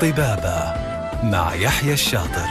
[0.00, 0.74] طبابة
[1.22, 2.48] مع يحيى الشاطر.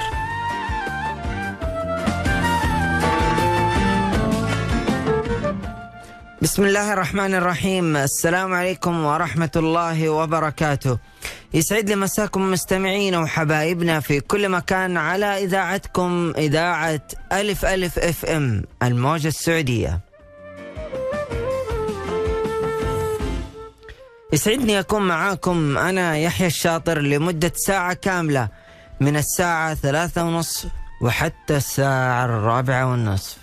[6.41, 7.97] بسم الله الرحمن الرحيم.
[7.97, 10.97] السلام عليكم ورحمة الله وبركاته.
[11.53, 17.01] يسعد لي مساكم مستمعين وحبايبنا في كل مكان على إذاعتكم إذاعة
[17.31, 20.04] ألف ألف أف إم الموجة السعودية.
[24.35, 25.77] يسعدني أكون معاكم.
[25.77, 28.49] أنا يحيى الشاطر لمدة ساعة كاملة
[28.99, 30.69] من الساعة ثلاثة ونصف
[31.01, 33.37] وحتى الساعة الرابعة والنصف.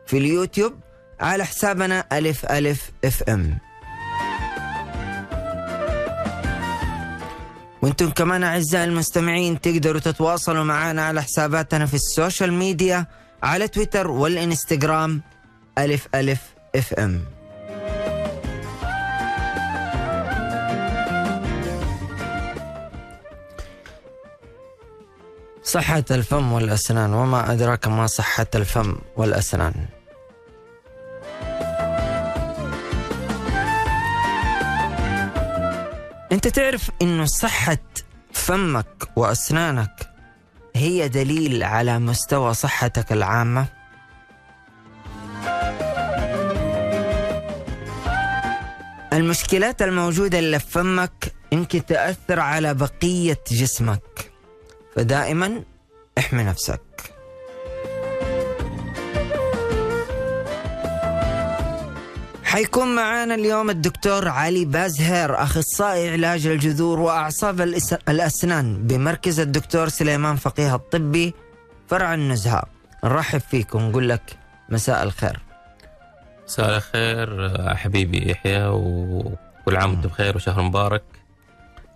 [0.06, 0.72] في اليوتيوب
[1.20, 3.58] على حسابنا ألف ألف FM.
[7.82, 13.06] وأنتم كمان أعزائي المستمعين تقدروا تتواصلوا معنا على حساباتنا في ال social media
[13.42, 15.22] على تويتر والإنستغرام
[15.78, 16.40] ألف ألف
[16.76, 17.20] إف إم.
[25.68, 29.74] صحة الفم والأسنان وما أدراك ما صحة الفم والأسنان.
[36.32, 37.78] أنت تعرف انه صحة
[38.32, 40.10] فمك وأسنانك
[40.76, 43.66] هي دليل على مستوى صحتك العامة؟
[49.12, 54.37] المشكلات الموجودة اللي في فمك يمكن تأثر على بقية جسمك.
[54.98, 55.62] فدائما
[56.18, 56.80] احمي نفسك.
[62.44, 67.60] حيكون معانا اليوم الدكتور علي بازهير أخصائي علاج الجذور وأعصاب
[68.08, 71.34] الأسنان بمركز الدكتور سليمان فقيه الطبي
[71.88, 72.62] فرع النزهة.
[73.04, 74.38] نرحب فيك ونقول لك
[74.68, 75.40] مساء الخير.
[76.44, 81.02] مساء الخير حبيبي يحيى وكل عام وأنت بخير وشهر مبارك.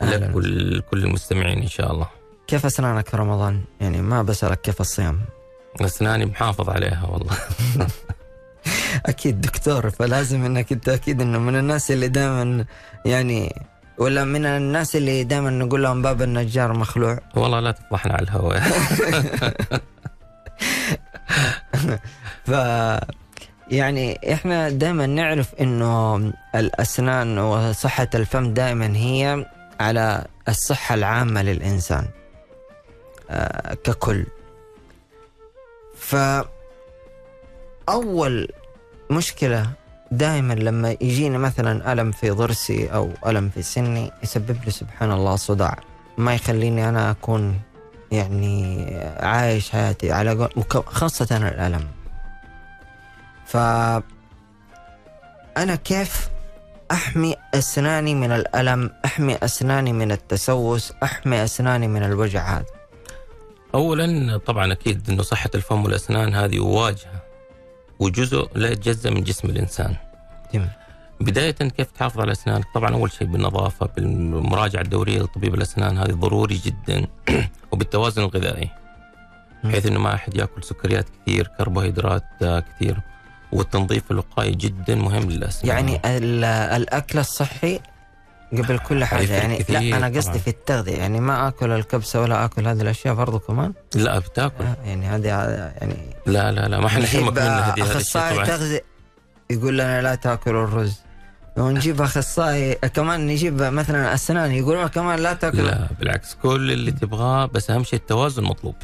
[0.03, 2.22] لك ولكل المستمعين إن شاء الله.
[2.47, 5.21] كيف أسنانك في رمضان؟ يعني ما بسألك كيف الصيام.
[5.81, 7.37] اسناني محافظ عليها والله.
[9.07, 12.65] أكيد دكتور فلازم إنك أنت أكيد إنه من الناس اللي دائما
[13.05, 13.63] يعني
[13.99, 17.19] ولا من الناس اللي دائما نقول لهم باب النجار مخلوع.
[17.35, 18.61] والله لا تفضحنا على الهواء.
[22.47, 22.51] ف
[23.71, 26.17] يعني إحنا دائما نعرف إنه
[26.55, 29.47] الأسنان وصحة الفم دائما هي
[29.81, 32.05] على الصحة العامة للإنسان.
[33.85, 34.27] ككل.
[35.97, 36.17] ف
[37.89, 38.49] اول
[39.11, 39.71] مشكلة
[40.11, 45.37] دائما لما يجيني مثلا ألم في ضرسي أو ألم في سني يسبب لي سبحان الله
[45.37, 45.79] صداع.
[46.19, 47.61] ما يخليني أنا أكون
[48.13, 48.87] يعني
[49.21, 50.49] عايش حياتي على
[50.87, 51.89] خاصة الألم.
[53.47, 53.57] ف
[55.57, 56.29] أنا كيف
[56.91, 62.82] أحمي أسناني من الألم؟ أحمي أسناني من التسوس؟ أحمي أسناني من الوجع هذا
[63.75, 67.23] اولا طبعا أكيد إنه صحة الفم والأسنان هذه واجهة
[67.99, 69.95] وجزء لا يتجزأ من جسم الإنسان.
[70.55, 70.69] جميل.
[71.21, 76.61] بداية كيف تحافظ على اسنانك؟ طبعا أول شيء بالنظافة بالمراجعة الدورية لطبيب الأسنان هذه ضروري
[76.65, 77.07] جدا
[77.73, 78.71] وبالتوازن الغذائي.
[79.65, 83.01] بحيث إنه ما أحد يأكل سكريات كثير، كربوهيدرات كثير
[83.53, 85.69] والتنظيف الوقائي جدا مهم للأسنان.
[85.69, 86.01] يعني
[86.77, 87.81] الأكل الصحي
[88.53, 89.33] قبل كل حاجة.
[89.33, 90.97] يعني لا أنا قصدي في التغذية.
[90.97, 94.65] يعني ما آكل الكبسة ولا آكل هذه الأشياء برضو كمان؟ لا بتأكل.
[94.65, 95.97] آه يعني هذه يعني
[96.27, 98.85] لا لا لا ما إحنا نحرمك منها هذه أخصائي تغذية.
[99.51, 101.01] يقول لنا لا تأكلوا الرز.
[101.57, 105.67] لو نجيب أخصائي كمان نجيب مثلا اسنان يقولون كمان لا تأكلوا.
[105.67, 108.75] لا بالعكس كل اللي تبغاه بس أهم شيء التوازن مطلوب.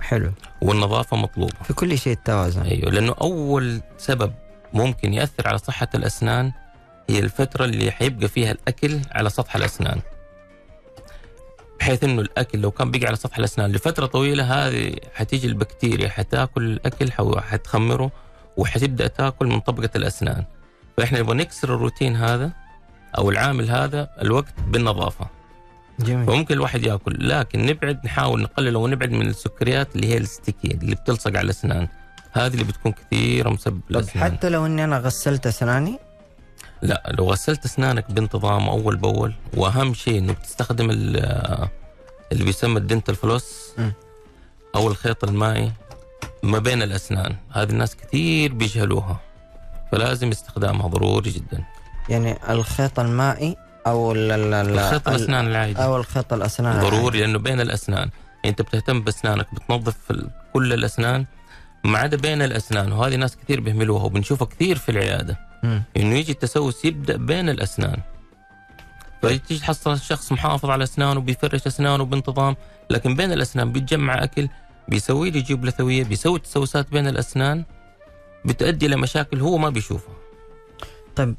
[0.00, 0.32] حلو.
[0.62, 1.54] والنظافة مطلوبة.
[1.64, 2.62] في كل شيء التوازن.
[2.62, 4.32] أيوه لأنه أول سبب
[4.72, 6.52] ممكن يأثر على صحة الأسنان
[7.14, 10.00] هي الفترة اللي حيبقى فيها الأكل على سطح الأسنان.
[11.80, 16.62] بحيث إنه الأكل لو كان بقى على سطح الأسنان لفترة طويلة هذه حتيجي البكتيريا حتأكل
[16.62, 18.10] الأكل حتخمره
[18.56, 20.44] وحتبدأ تأكل من طبقة الأسنان.
[20.96, 22.52] فإحنا نبغى نكسر الروتين هذا
[23.18, 25.26] أو العامل هذا الوقت بالنظافة.
[26.00, 26.26] جميل.
[26.26, 30.94] فممكن الواحد يأكل لكن نبعد نحاول نقلل ونبعد من السكريات اللي هي ال sticky اللي
[30.94, 31.88] بتلصق على الأسنان.
[32.32, 34.24] هذه اللي بتكون كثيرة مسبب الأسنان.
[34.24, 35.98] حتى لو إني أنا غسلت أسناني
[36.82, 41.68] لا لو غسلت أسنانك بانتظام أول بأول وأهم شيء إنه بتستخدم ال-
[42.32, 43.72] اللي بيسمى ال dental floss.
[44.74, 45.72] أو الخيط المائي
[46.42, 47.36] ما بين الأسنان.
[47.52, 49.20] هذه الناس كثير بيجهلوها
[49.92, 51.64] فلازم استخدامها ضروري جدا.
[52.08, 53.56] يعني الخيط المائي
[53.86, 55.84] أو ال ال ال الخيط ال- الأسنان العادي.
[55.84, 58.10] أو الخيط الأسنان ضروري لأنه بين الأسنان.
[58.44, 59.96] أنت بتهتم بأسنانك بتنظف
[60.52, 61.26] كل الأسنان
[61.84, 65.51] ما عدا بين الأسنان وهذه ناس كثير بيهملوها وبنشوفها كثير في العيادة.
[65.64, 67.98] إنه يجي التسوس يبدأ بين الأسنان
[69.22, 72.56] فتيجي تحصل الشخص محافظ على أسنانه بيفرش أسنانه بانتظام
[72.90, 74.48] لكن بين الأسنان بيتجمع أكل
[74.88, 77.64] بيسوي لي جيوب لثويه بيسوي تسوسات بين الأسنان
[78.44, 80.14] بتؤدي إلى مشاكل هو ما بيشوفها
[81.16, 81.34] طيب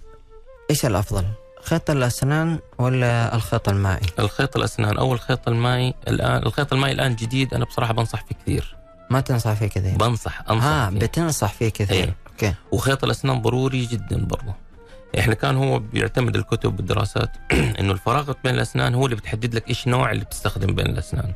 [0.69, 1.25] إيش الأفضل؟
[1.63, 7.53] خيط الأسنان ولا الخيط المائي؟ الخيط الأسنان أو الخيط المائي الآن الخيط المائي الآن جديد
[7.53, 8.75] أنا بصراحة بنصح فيه كثير
[9.09, 10.99] ما تنصح فيه كثير بنصح أنصح ها فيه.
[10.99, 12.15] بتنصح فيه كثير إيه.
[12.33, 12.53] أوكي.
[12.71, 14.53] وخيط الأسنان ضروري جدا برضه
[15.19, 17.31] إحنا كان هو بيعتمد الكتب والدراسات
[17.79, 21.33] إنه الفراغات بين الأسنان هو اللي بتحدد لك إيش نوع اللي بتستخدم بين الأسنان.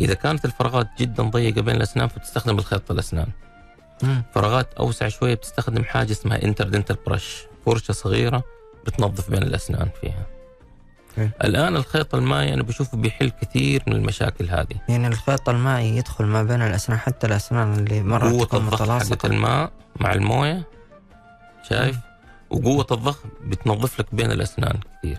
[0.00, 3.26] إذا كانت الفراغات جدا ضيقة بين الأسنان فبتستخدم الخيط الأسنان.
[4.02, 4.22] مم.
[4.34, 8.44] فراغات أوسع شوية بتستخدم حاجة اسمها انتردنتال برش فرشة صغيرة
[8.86, 10.26] بتنظف بين الأسنان فيها.
[11.16, 11.30] حلو.
[11.44, 14.80] الآن الخيط المائي أنا بشوفه بيحل كثير من المشاكل هذه.
[14.88, 19.26] يعني الخيط المائي يدخل ما بين الأسنان حتى الأسنان اللي مره تكون متلاصقة.
[19.26, 20.68] الماء مع الموية
[21.68, 21.96] شايف؟
[22.50, 25.18] وقوة الضغط بتنظف لك بين الأسنان كثير.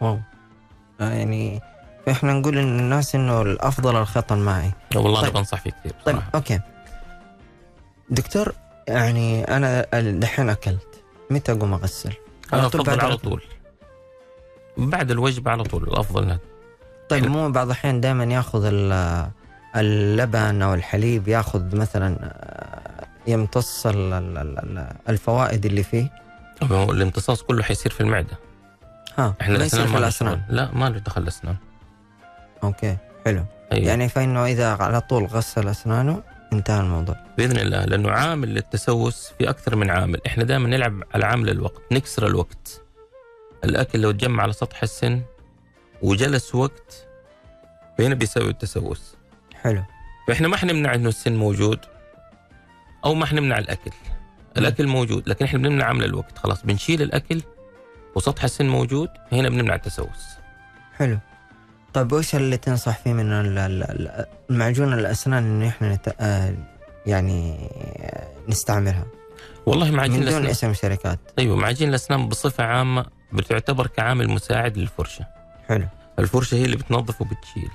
[0.00, 0.18] wow.
[1.00, 1.60] آه يعني
[2.10, 4.72] إحنا نقول إن الناس إنه الأفضل الخيط المائي.
[4.94, 5.30] والله طيب.
[5.30, 6.30] أنا بنصح فيه كثير طيب بصراحة.
[6.34, 6.60] okay.
[8.10, 8.52] دكتور
[8.88, 11.02] يعني أنا دحين أكلت.
[11.30, 12.12] متى أقوم أغسل؟
[12.52, 13.16] أنا أفضل على.
[13.16, 13.42] طول.
[14.76, 16.38] بعد الوجبة على طول الأفضل
[17.08, 17.32] طيب حلو.
[17.32, 19.28] مو بعض الأحيان دائما ياخذ ال-
[19.76, 26.10] اللبن أو الحليب ياخذ مثلا آه، يمتص ال- ال- ال- الفوائد اللي فيه؟
[26.72, 28.38] الامتصاص كله حيصير في المعدة.
[29.18, 30.42] ها إحنا ما يصير الاسنان في الأسنان.
[30.48, 31.56] لا ما له دخل الأسنان.
[32.64, 33.42] أوكي حلو.
[33.72, 33.88] أيوة.
[33.88, 36.22] يعني فإنه إذا على طول غسل أسنانه
[36.52, 37.16] انتهى الموضوع.
[37.38, 40.20] بإذن الله لأنه عامل للتسوس في أكثر من عامل.
[40.26, 42.80] إحنا دائما نلعب على عامل الوقت نكسر الوقت.
[43.64, 45.22] الأكل لو تجمع على سطح السن
[46.02, 47.06] وجلس وقت
[47.98, 49.16] فهنا بيسوي التسوس.
[49.54, 49.82] حلو.
[50.28, 51.78] فإحنا ما حنمنع إنه السن موجود
[53.04, 53.90] أو ما حنمنع الأكل.
[54.56, 56.38] الأكل موجود لكن إحنا بنمنع عمل الوقت.
[56.38, 57.42] خلاص بنشيل الأكل
[58.14, 60.24] وسطح السن موجود هنا بنمنع التسوس.
[60.96, 61.18] حلو.
[61.94, 66.14] طيب وش اللي تنصح فيه من ال- ال- ال- المعجون الأسنان إنه إحنا نت...
[66.20, 66.54] آه،
[67.06, 67.70] يعني
[68.48, 69.04] نستعملها؟
[69.66, 70.70] والله معاجين من دون الأسنان.
[70.70, 71.18] اسم شركات.
[71.38, 75.26] أيوه معاجين الأسنان بصفة عامة بتعتبر كعامل مساعد للفرشة.
[75.68, 75.86] حلو.
[76.18, 77.70] الفرشة هي اللي بتنظف وبتشيل.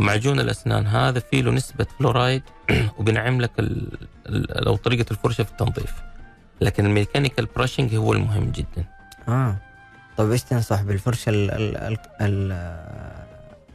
[0.00, 2.42] معجون الأسنان هذا فيه له نسبة فلورايد
[2.98, 3.50] وبنعم لك.
[4.66, 5.92] أو طريقة الفرشة في التنظيف.
[6.60, 8.84] لكن ال mechanical brushing هو المهم جدا.
[9.28, 9.56] آه.
[10.16, 12.52] طيب إيش تنصح بالفرشة ال ال ال ال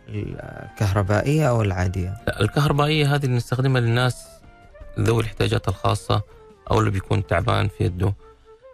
[0.09, 4.27] الكهربائية أو العادية؟ لا الكهربائية هذه اللي نستخدمها للناس
[4.99, 6.21] ذوي الاحتياجات الخاصة
[6.71, 8.13] أو اللي بيكون تعبان في يده.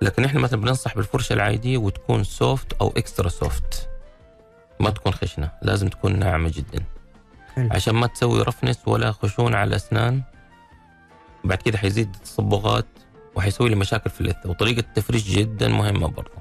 [0.02, 3.90] لكن إحنا مثلا بننصح بالفرشة العادية وتكون soft أو extra soft
[4.80, 6.84] ما تكون خشنة لازم تكون ناعمة جدا.
[7.56, 7.70] حلو.
[7.72, 10.22] عشان ما تسوي roughness ولا خشونة على الاسنان
[11.44, 12.86] بعد كده حيزيد التصبغات
[13.36, 16.32] وحيسوي لي مشاكل في اللثه وطريقة التفريش جدا مهمة برضه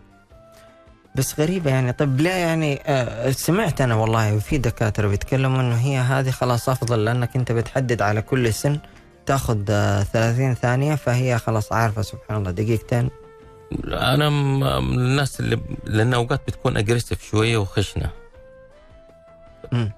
[1.14, 1.92] بس غريبة يعني.
[1.92, 7.04] طيب ليه يعني آه سمعت أنا والله وفي دكاترة بيتكلموا إنه هي هذه خلاص أفضل
[7.04, 8.78] لأنك أنت بتحدد على كل سن
[9.26, 13.10] تأخذ آه 30 ثانية فهي خلاص عارفة سبحان الله دقيقتين.
[13.88, 14.30] أنا
[14.80, 18.10] من الناس اللي لأن أوقات بتكون اجريسيف شوية وخشنة.
[19.72, 19.90] ال-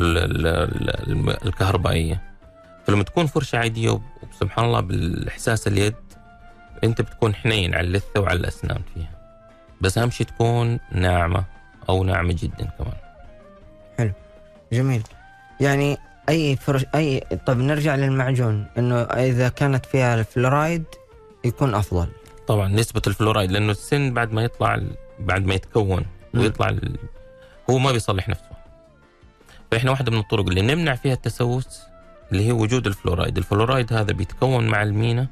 [0.00, 2.22] ال- ال- الكهربائية.
[2.86, 4.00] فلما تكون فرشة عادية
[4.32, 5.94] وسبحان الله بالإحساس اليد
[6.84, 9.10] أنت بتكون حنين على اللثة وعلى الأسنان فيها.
[9.80, 11.44] بس أهم شيء تكون ناعمة
[11.88, 14.12] أو ناعمة جدا كمان.
[14.72, 15.02] جميل.
[15.60, 15.96] يعني
[16.28, 20.84] أي فرش أي طيب نرجع للمعجون إنه إذا كانت فيها الفلورايد
[21.44, 22.08] يكون أفضل.
[22.46, 24.80] طبعا نسبة الفلورايد لأنه السن بعد ما يطلع
[25.20, 26.06] بعد ما يتكون.
[26.34, 26.96] ويطلع ال-
[27.70, 28.50] هو ما بيصلح نفسه.
[29.70, 31.80] فإحنا واحدة من الطرق اللي نمنع فيها التسوس
[32.32, 33.36] اللي هي وجود ال fluoride.
[33.38, 35.26] ال fluoride هذا بيتكون مع المينا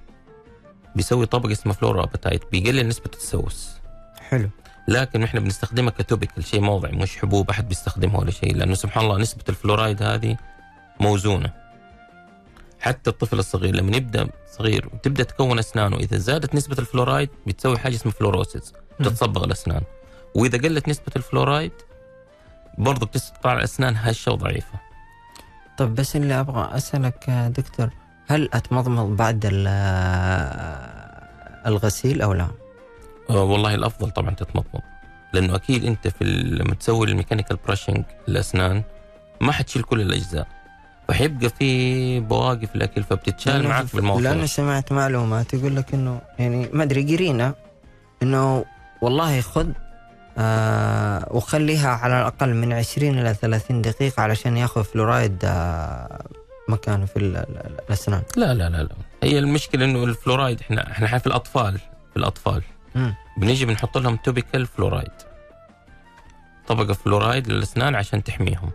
[0.97, 3.71] بيسوي طبقه اسمها fluorapatite بيقلل نسبة التسوس.
[4.21, 4.51] حلو.
[4.89, 9.05] لكن إحنا بنستخدمها ك topical شيء موضعي مش حبوب أحد بيستخدمها ولا شيء لأنه سبحان
[9.05, 10.37] الله نسبة الفلورايد هذه
[11.01, 11.53] موزونة.
[12.85, 17.95] حتى الطفل الصغير لما يبدأ صغير وتبدأ تكون اسنانه اذا زادت نسبة الفلورايد بتسوي حاجة
[17.95, 19.83] اسمها fluorosis بتتصبغ الأسنان.
[20.35, 21.73] وإذا قلت نسبة الفلورايد
[22.79, 24.81] برضه بتطلع الأسنان هشه وضعيفه
[25.79, 27.91] طب بس اللي أبغى أسألك دكتور
[28.27, 29.69] هل أتمضمض بعد ال-
[31.67, 32.49] الغسيل أو لا؟
[33.31, 34.81] آه والله الأفضل طبعا تتمضمض
[35.33, 38.83] لأنه أكيد أنت في لما تسوي ال mechanical brushing الأسنان
[39.41, 40.47] ما حتشيل كل الأجزاء.
[41.09, 46.69] فحيبقى في بواقي في الأكل فبتتشال معك بالموضوع لأنه سمعت معلومات يقول لك إنه يعني
[46.73, 47.55] ما أدري قرينا
[48.23, 48.65] إنه
[49.03, 49.69] والله خذ
[50.39, 56.25] آه وخليها على الأقل من 20 إلى 30 دقيقة علشان ياخذ فلورايد آه
[56.69, 58.23] مكانه في ال- ال- الأسنان.
[58.37, 58.89] لا لا لا لا.
[59.23, 61.79] هي المشكلة إنه الفلورايد إحنا إحنا في الأطفال
[62.11, 62.63] في الأطفال.
[62.95, 63.15] مم.
[63.37, 65.11] بنيجي بنحط لهم topical fluoride.
[66.67, 68.71] طبقة فلورايد للأسنان عشان تحميهم.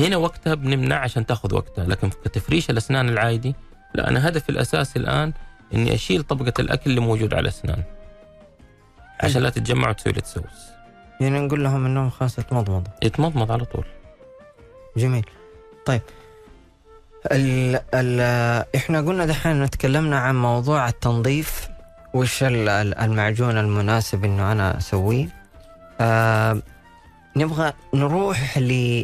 [0.00, 3.54] هنا وقتها بنمنع عشان تاخذ وقتها لكن في كتفريش الأسنان العادي
[3.94, 5.32] لا أنا هدفي الاساسي الآن
[5.74, 7.82] إني أشيل طبقة الأكل اللي موجود على الأسنان
[9.20, 10.68] عشان لا تتجمع وتسوي لي تسوس
[11.20, 12.92] يعني نقول لهم إنهم خلاص اتمضمضوا.
[13.02, 13.84] يتمضمض على طول.
[14.96, 15.26] جميل.
[15.86, 16.00] طيب.
[17.32, 18.20] ال ال
[18.76, 21.68] إحنا قلنا دحين تكلمنا عن موضوع التنظيف
[22.14, 25.28] وش ال- ال- المعجون المناسب إنه أنا أسويه.
[26.00, 26.62] آه
[27.36, 28.58] نبغى نروح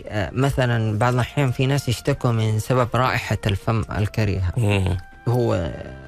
[0.08, 4.96] آه، مثلا بعض الأحيان في ناس يشتكوا من سبب رائحة الفم الكريهة مم.
[5.28, 6.02] هو آه،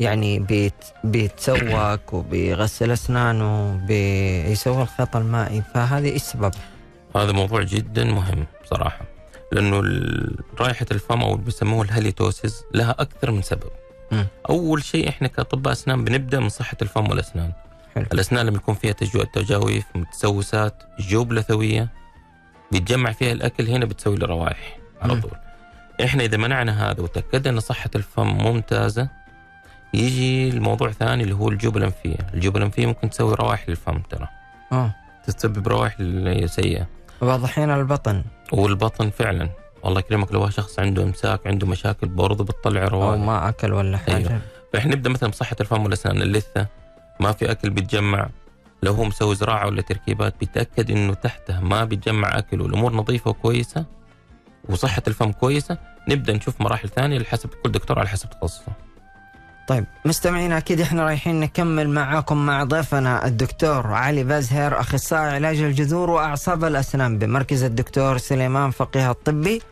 [0.00, 6.54] يعني بيت بيتسوق وبيغسل أسنانه بيسوي الخيط المائي فهذه إيش سبب؟
[7.16, 9.00] هذا موضوع جدا مهم بصراحه
[9.52, 13.70] لأنه ال- رائحة الفم أو اللي بيسموه الهاليتوسيس لها أكثر من سبب
[14.12, 14.26] مم.
[14.50, 17.52] أول شيء إحنا كاطباء أسنان بنبدأ من صحة الفم والأسنان
[17.96, 18.06] حلو.
[18.12, 18.92] الأسنان لما يكون فيها
[19.32, 21.88] تجاويف متسوسات جيوب لثوية
[22.72, 25.20] بيتجمع فيها الأكل هنا بتسوي له روائح على.
[25.20, 25.30] طول.
[26.04, 29.08] إحنا إذا منعنا هذا وتأكدنا إن صحة الفم ممتازة
[29.94, 32.16] يجي الموضوع ثاني اللي هو الجيوب الأنفية.
[32.34, 34.28] الجيوب الأنفية ممكن تسوي روائح للفم ترى.
[34.72, 34.94] آه.
[35.26, 35.96] تسبب روائح
[36.46, 36.86] سيئة.
[37.22, 38.22] بعض الأحيان البطن.
[38.52, 39.48] والبطن فعلا.
[39.82, 43.98] والله يكرمك لو شخص عنده أمساك عنده مشاكل برضه بتطلع أو روائح ما أكل ولا
[43.98, 44.16] حاجة.
[44.16, 44.40] أيوه.
[44.72, 46.66] فإحنا نبدأ مثلا بصحة الفم والأسنان اللثة.
[47.20, 48.28] ما في أكل بيتجمع
[48.82, 53.84] لو هو مسوي زراعة ولا تركيبات بيتأكد إنه تحته ما بيتجمع أكل والأمور نظيفة وكويسة
[54.68, 58.72] وصحة الفم كويسة نبدأ نشوف مراحل ثانية لحسب كل دكتور على حسب تخصصه
[59.68, 66.10] طيب مستمعينا أكيد إحنا رايحين نكمل معاكم مع ضيفنا الدكتور علي بازهر أخصائي علاج الجذور
[66.10, 69.62] وأعصاب الأسنان بمركز الدكتور سليمان فقيه الطبي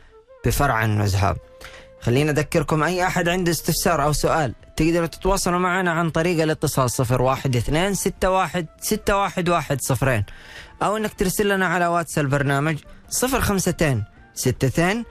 [0.46, 1.36] بفرع النزهة.
[2.04, 7.22] خلينا أذكركم أي أحد عنده استفسار أو سؤال تقدروا تتواصلوا معنا عن طريق الاتصال 012
[7.22, 7.94] 61
[8.80, 10.24] 611
[10.82, 12.78] أو إنك ترسل لنا على واتس البرنامج
[13.24, 14.04] 052
[14.38, 15.04] 62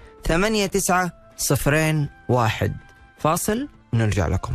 [0.68, 2.76] 89 01
[3.18, 4.54] فاصل نرجع لكم.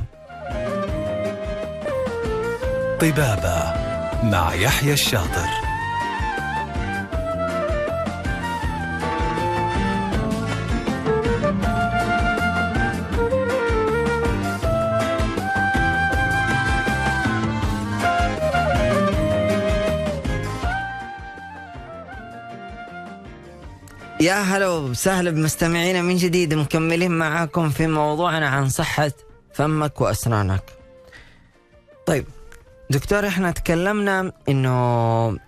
[3.00, 3.72] طبابة
[4.22, 5.67] مع يحيى الشاطر
[24.20, 29.10] يا هلا وسهلا بمستمعينا من جديد مكملين معاكم في موضوعنا عن صحة
[29.52, 30.62] فمك وأسنانك
[32.06, 32.24] طيب
[32.90, 35.38] دكتور إحنا تكلمنا إنه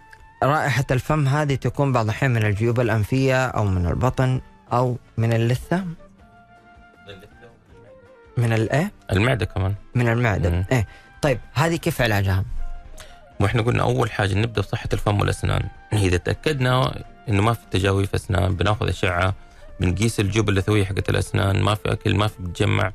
[0.42, 4.40] رائحة الفم هذه تكون بعض الأحيان من الجيوب الأنفية أو من البطن
[4.72, 5.84] أو من اللثة
[8.36, 10.64] من الإيه؟ المعدة كمان من المعدة مم.
[10.72, 10.86] إيه
[11.22, 12.44] طيب هذه كيف علاجها؟
[13.40, 18.54] وإحنا قلنا أول حاجة نبدأ بصحه الفم والأسنان إذا تأكدنا إنه ما في تجاويف أسنان
[18.54, 19.34] بناخذ أشعة
[19.80, 22.92] بنقيس الجيوب اللثويه حقت الأسنان ما في أكل ما في بتجمع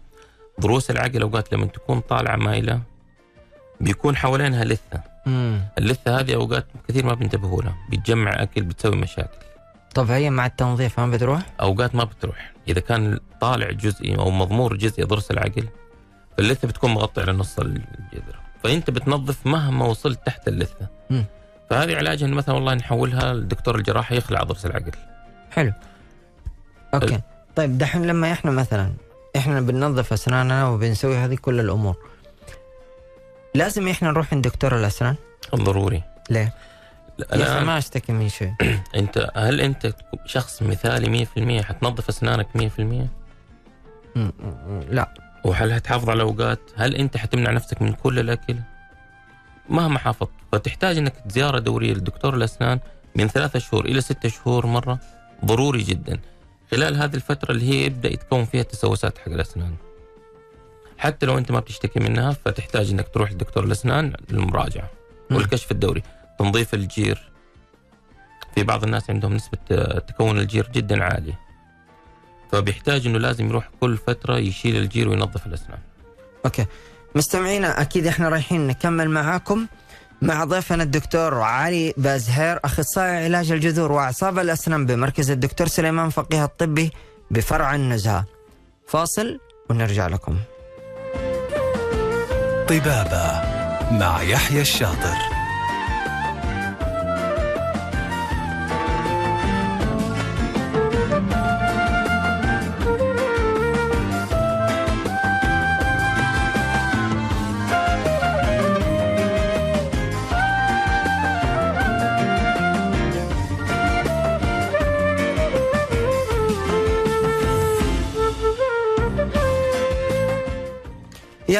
[0.62, 2.82] ضروس العقل أوقات لما تكون طالعة مايلة
[3.82, 5.62] بيكون حوالينها لثة مم.
[5.78, 9.38] اللثة هذه أوقات كثير ما بينتبهوا لها بتجمع أكل بتسوي مشاكل
[9.96, 14.78] طب هي مع التنظيف ما بتروح؟ أوقات ما بتروح إذا كان طالع جزئي أو مضمور
[14.78, 15.68] جزئي ضرس العقل
[16.38, 21.26] فاللثة بتكون مغطية على نص الجذر فأنت بتنظف مهما وصلت تحت اللثة مم.
[21.70, 24.92] فهذه علاجها إن مثلا والله نحولها للدكتور الجراح يخلع ضرس العقل
[25.52, 25.74] حلو
[26.94, 27.20] أوكي
[27.56, 28.94] طيب دحين لما إحنا مثلا
[29.36, 31.96] إحنا بننظف أسناننا وبنسوي هذه كل الأمور
[33.56, 35.16] لازم إحنا نروح عند دكتور الأسنان
[35.56, 36.54] ضروري ليه؟
[37.20, 38.54] الآن ما أشتكي من شيء
[38.96, 39.94] أنت هل أنت
[40.26, 41.26] شخص مثالي
[41.62, 43.08] 100% حتنظف أسنانك 100%؟ م-
[44.16, 44.32] م-
[44.90, 45.10] لا
[45.44, 48.56] وهل هتحافظ على الاوقات؟ هل أنت حتمنع نفسك من كل الأكل؟
[49.70, 52.80] مهما حافظت فتحتاج إنك زياره دورية لدكتور الأسنان
[53.16, 55.00] من ثلاثة شهور إلى ستة شهور مرة
[55.46, 56.20] ضروري جدا.
[56.72, 59.76] خلال هذه الفترة اللي هي يبدأ يتكون فيها التسوسات حق الأسنان.
[60.98, 64.90] حتى لو أنت ما بتشتكي منها فتحتاج إنك تروح لدكتور الأسنان للمراجعة.
[65.32, 66.04] والكشف الدوري.
[66.40, 67.32] تنظيف الجير
[68.56, 71.40] في بعض الناس عندهم نسبة آه، تكون الجير جدا عالية.
[72.52, 75.80] فبيحتاج إنه لازم يروح كل فترة يشيل الجير وينظف الأسنان.
[76.46, 76.66] أوكي
[77.16, 79.68] مستمعينا أكيد إحنا رايحين نكمل معاكم
[80.22, 86.92] مع ضيفنا الدكتور علي بازهير أخصائي علاج الجذور وأعصاب الأسنان بمركز الدكتور سليمان فقيه الطبي
[87.32, 88.26] بفرع النزهة.
[88.88, 90.38] فاصل ونرجع لكم.
[92.68, 93.42] طبابة
[93.92, 95.35] مع يحيى الشاطر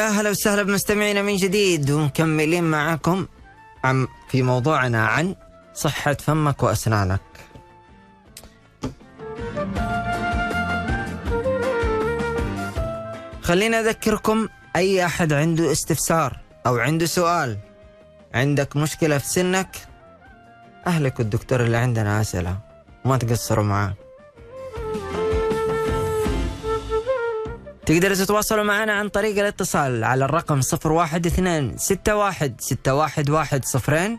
[0.06, 1.90] يا هلا وسهلا بمستمعينا من جديد.
[1.90, 3.26] ومكملين معاكم
[3.84, 5.34] عن في موضوعنا عن
[5.74, 7.20] صحة فمك وأسنانك.
[13.42, 17.58] خلينا أذكركم أي أحد عنده استفسار أو عنده سؤال
[18.34, 19.76] عندك مشكلة في سنك
[20.86, 22.58] أهلك والدكتور اللي عندنا أسئلة.
[23.04, 23.94] وما تقصروا معاه.
[27.86, 31.78] تقدروا تتواصلوا معنا عن طريق الاتصال على الرقم 012 61
[32.58, 34.18] 611 صفرين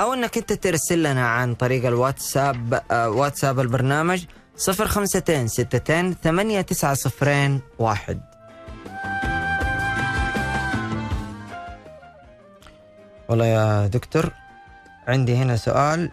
[0.00, 4.24] أو أنك أنت ترسل لنا عن طريق الواتساب آه، واتساب البرنامج
[4.68, 8.20] 052 62 89 صفرين واحد.
[13.28, 14.30] والله يا دكتور
[15.08, 16.10] عندي هنا سؤال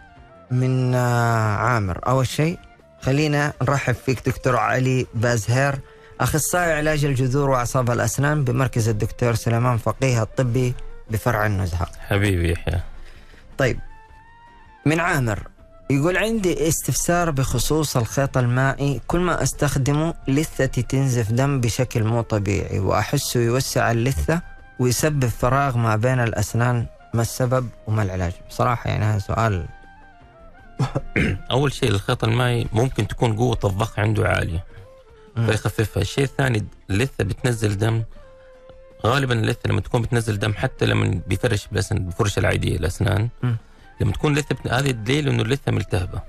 [0.51, 1.99] من آه، عامر.
[2.07, 2.59] أول شيء
[3.01, 5.79] خلينا نرحب فيك دكتور علي بازهير.
[6.21, 10.73] أخصائي علاج الجذور وأعصاب الأسنان بمركز الدكتور سليمان فقيه الطبي
[11.09, 11.87] بفرع النزهة.
[11.99, 12.79] حبيبي يحيى.
[13.57, 13.79] طيب
[14.85, 15.39] من عامر
[15.89, 19.01] يقول عندي استفسار بخصوص الخيط المائي.
[19.07, 24.41] كل ما أستخدمه لثتي تنزف دم بشكل مو طبيعي وأحسه يوسع اللثة
[24.79, 26.85] ويسبب فراغ ما بين الأسنان.
[27.13, 29.65] ما السبب وما العلاج؟ بصراحة يعني هذا سؤال.
[31.51, 34.70] أول شيء الخيط المائي ممكن تكون قوة الضخ عنده عالية.
[35.35, 38.03] فيخففها الشيء الثاني اللثة بتنزل دم.
[39.05, 43.29] غالبا اللثة لما تكون بتنزل دم حتى لما بيفرش بالفرشه العاديه الأسنان.
[44.01, 44.67] لما تكون اللثه بت...
[44.67, 46.21] هذه دليل إنه اللثة ملتهبة.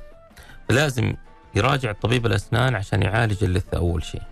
[0.68, 1.14] فلازم
[1.54, 4.22] يراجع طبيب الأسنان عشان يعالج اللثة أول شيء.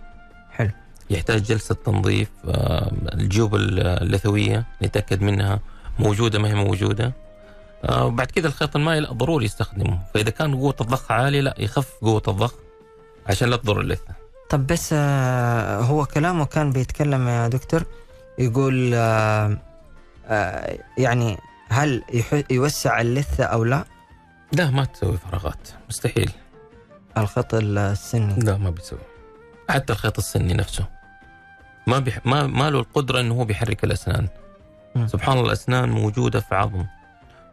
[0.51, 0.69] حلو.
[1.09, 2.29] يحتاج جلسة تنظيف
[3.13, 5.59] الجيوب اللثوية نتأكد منها
[5.99, 7.13] موجودة ما هي موجودة.
[7.85, 9.99] آه، وبعد كده الخيط المائي لا ضروري يستخدمه.
[10.13, 12.53] فإذا كان قوة الضخ عالية لا يخف قوة الضخ
[13.27, 14.20] عشان لا تضر اللثة.
[14.51, 17.83] طب بس آه، هو كلامه كان بيتكلم يا دكتور
[18.39, 19.57] يقول آه،
[20.25, 21.37] آه، يعني
[21.69, 22.03] هل
[22.49, 23.85] يوسع اللثة أو لا؟
[24.51, 26.31] لا ما تسوي فراغات مستحيل.
[27.17, 28.33] الخط السني.
[28.37, 28.99] لا ما بيسوي.
[29.69, 30.85] حتى الخيط السني نفسه.
[31.87, 32.25] ما بيح...
[32.25, 34.27] ما ما له القدرة إنه هو بيحرك الأسنان.
[34.95, 35.07] مم.
[35.07, 36.85] سبحان الله الأسنان موجودة في عظم.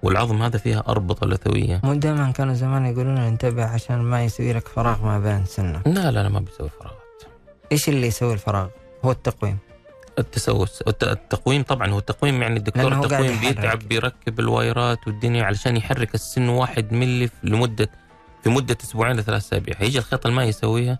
[0.03, 4.69] والعظم هذا فيها اربطه لثويه مو دائما كانوا زمان يقولون انتبه عشان ما يسوي لك
[4.69, 6.99] فراغ ما بين سنك لا لا لا ما بيسوي فراغات.
[7.73, 8.69] إيش اللي يسوي الفراغ؟
[9.05, 9.59] هو التقويم.
[10.19, 13.41] التسوس الت- التقويم طبعا هو التقويم يعني الدكتور التقويم.
[13.41, 17.89] بيتعب بيركب الوايرات والدنيا علشان يحرك السن واحد ملي لمدة
[18.45, 19.75] في مدة أسبوعين لثلاث أسابيع.
[19.79, 20.99] هيجي الخيط المائي يسويها.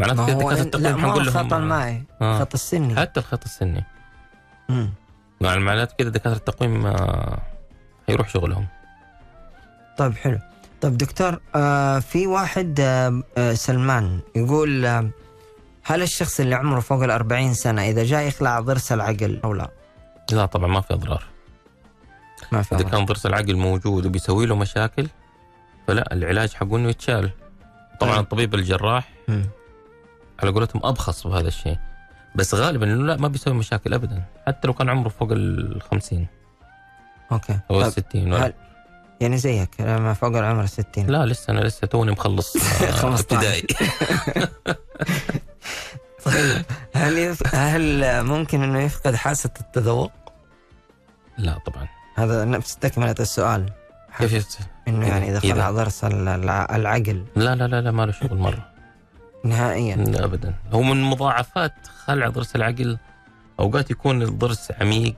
[0.00, 2.36] معناته هو دكاتره التقويم حنقول لهم المائي آه.
[2.36, 2.96] الخط السني.
[2.96, 3.84] حتى الخيط السني.
[4.68, 4.90] مم.
[5.40, 7.38] مع معناته كده دكاترة التقويم آه،
[8.08, 8.66] هيروح شغلهم.
[9.98, 10.38] طيب حلو.
[10.80, 15.10] طيب دكتور آه في واحد آه آه سلمان يقول آه
[15.82, 19.70] هل الشخص اللي عمره فوق الأربعين سنة إذا جاء يخلع ضرس العقل أو لا؟
[20.32, 21.24] لا طبعا ما في أضرار.
[22.52, 22.82] ما في أمر.
[22.82, 25.08] كان ضرس العقل موجود وبيسوي له مشاكل
[25.88, 27.30] فلا العلاج حقه إنه يتشال.
[28.00, 28.20] طبعا طيب.
[28.20, 29.46] الطبيب الجراح مم.
[30.42, 31.78] على قولتهم أبخص بهذا الشيء.
[32.34, 35.80] بس غالبا لا ما بيسوي مشاكل ابدا حتى لو كان عمره فوق ال
[37.30, 37.58] 50 okay.
[37.70, 38.52] أو ال طيب 60 هل
[39.20, 43.20] يعني زيك لما فوق العمر الستين لا لسه أنا لسه توني مخلص آه، 15.
[43.20, 43.66] ابتدائي.
[46.24, 47.54] طيب هل يف...
[47.54, 50.12] هل ممكن إنه يفقد حاسة التذوق؟
[51.38, 51.88] لا طبعا.
[52.16, 53.70] هذا نفس تكملة السؤال.
[54.18, 57.24] كيف يصير؟ إنه يعني إذا خلع ضرس الع- العقل.
[57.36, 58.68] لا لا لا لا ما له شغل مرة.
[59.44, 59.96] نهائيا.
[59.96, 60.54] لا ابدا.
[60.72, 61.72] هو من مضاعفات
[62.06, 62.98] خلع ضرس العقل
[63.60, 65.14] أوقات يكون الضرس عميق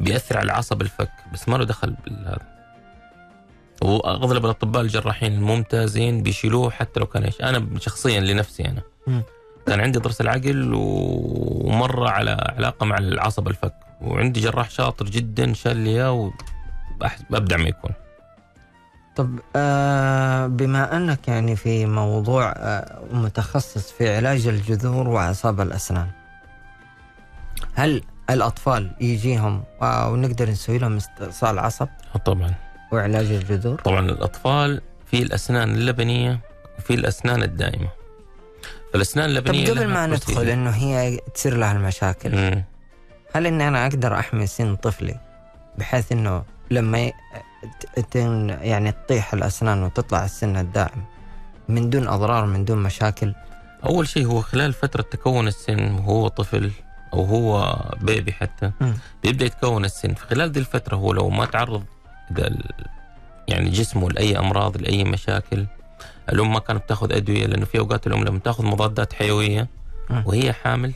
[0.00, 2.58] بيأثر على عصب الفك بس ما له دخل بالهذا.
[3.82, 8.82] وأغلب الأطباء الجراحين الممتازين بيشيلوه حتى لو كان إيش أنا شخصيا لنفسي أنا.
[9.66, 13.74] كان عندي ضرس العقل ومرة على علاقة مع العصب الفك.
[14.00, 16.32] وعندي جراح شاطر جدا شال لي إياه
[17.30, 17.90] وابدع ما يكون.
[19.16, 26.08] طب آه بما أنك يعني في موضوع آه متخصص في علاج الجذور وأعصاب الأسنان
[27.74, 31.88] هل الأطفال يجيهم ونقدر نسوي لهم استئصال عصب
[32.24, 32.54] طبعا
[32.92, 36.40] وعلاج الجذور؟ طبعا الأطفال في الأسنان اللبنية
[36.78, 37.88] وفي الأسنان الدائمة
[38.92, 40.48] فالاسنان طب اللبنية قبل لها ما ندخل.
[40.48, 42.64] إنه هي تصير لها المشاكل مم.
[43.34, 45.16] هل إني أنا أقدر أحمي سن طفلي
[45.78, 47.12] بحيث إنه لما
[48.62, 51.04] يعني تطيح الأسنان وتطلع السن الدائم
[51.68, 53.34] من دون أضرار من دون مشاكل
[53.84, 56.70] أول شيء هو خلال فترة تكون السن وهو طفل
[57.12, 58.70] أو هو بيبي حتى.
[59.22, 60.14] بيبدأ يتكون السن.
[60.14, 61.84] في خلال دي الفترة هو لو ما تعرض
[63.48, 65.66] يعني جسمه لأي أمراض لأي مشاكل
[66.32, 69.68] الأم ما كانت بتاخذ أدوية لأنه في أوقات الأم لما تاخذ مضادات حيوية.
[70.26, 70.92] وهي حامل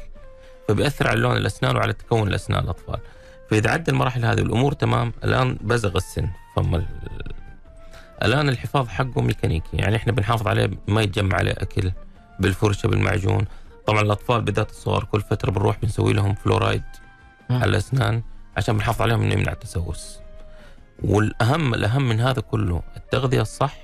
[0.68, 2.98] فبيأثر على لون الأسنان وعلى تكون الأسنان الأطفال.
[3.50, 6.28] فإذا عدى المراحل هذه والأمور تمام الآن بزغ السن.
[6.56, 6.86] فما ال-
[8.24, 11.92] الآن الحفاظ حقه ميكانيكي يعني إحنا بنحافظ عليه ما يتجمع عليه أكل
[12.40, 13.44] بالفرشة بالمعجون.
[13.86, 16.82] طبعا الأطفال بالذات الصغار كل فترة بنروح بنسوي لهم فلورايد.
[17.50, 18.22] على الاسنان
[18.56, 20.18] عشان بنحافظ عليهم إنه يمنع التسوس.
[21.02, 23.76] والاهم الأهم من هذا كله التغذية الصح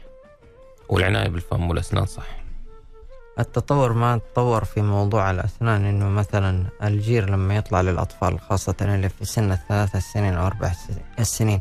[0.89, 2.27] والعناية بالفم والأسنان صح.
[3.39, 9.25] التطور ما تطور في موضوع الأسنان إنه مثلا الجير لما يطلع للأطفال خاصة اللي في
[9.25, 11.61] سن الثلاث سنين أو أربع س- السنين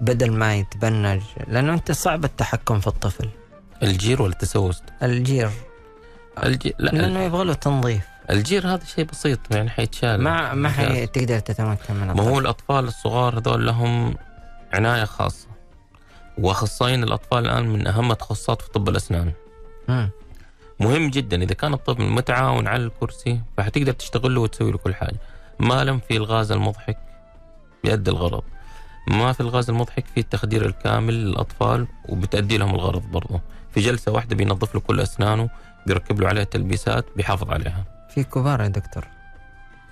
[0.00, 3.28] بدل ما يتبنج لأنه أنت صعب التحكم في الطفل.
[3.82, 5.50] الجير ولا التسوس الجير
[6.42, 8.02] الجير لا لأنه يبغى له تنظيف.
[8.30, 10.20] الجير هذا شيء بسيط يعني حيتشال.
[10.20, 10.86] ما ما ممتاز.
[10.86, 12.84] حي تقدر تتمكن من ما هو الأطفال.
[12.84, 14.14] الصغار هذول لهم
[14.72, 15.48] عناية خاصة.
[16.38, 19.32] وأخصائيين الأطفال الآن من أهم التخصصات في طب الأسنان.
[19.88, 20.10] مم.
[20.80, 21.42] مهم جدا.
[21.42, 25.16] إذا كان الطفل متعاون على الكرسي فحتقدر تشتغل له وتسوي له كل حاجة.
[25.60, 26.98] ما لم في الغاز المضحك
[27.84, 28.42] بيأدي الغرض.
[29.08, 33.40] ما في الغاز المضحك في التخدير الكامل للأطفال وبتأدي لهم الغرض برضه
[33.74, 35.48] في جلسة واحدة بينظف له كل أسنانه
[35.86, 37.84] بيركب له عليها تلبيسات بيحافظ عليها.
[38.08, 39.04] في كبار يا دكتور.